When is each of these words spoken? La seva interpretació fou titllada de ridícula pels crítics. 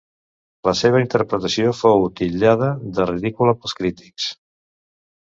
La 0.67 0.71
seva 0.77 1.01
interpretació 1.01 1.73
fou 1.79 2.07
titllada 2.19 2.69
de 2.95 3.05
ridícula 3.09 3.53
pels 3.59 3.77
crítics. 3.81 4.31